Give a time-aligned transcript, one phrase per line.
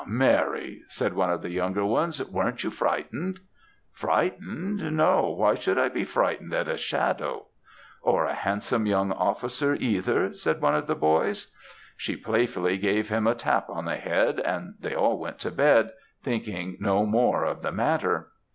[0.07, 3.39] Mary,' said one of the younger ones, 'weren't you frightened?'
[3.91, 4.97] "'Frightened!
[4.97, 7.45] no, why should I be frightened at a shadow?'
[8.01, 11.53] "'Or a handsome young officer either,' said one of the boys.
[11.95, 15.91] "She playfully gave him a tap on the head, and they all went to bed,
[16.23, 18.29] thinking no more of the matter.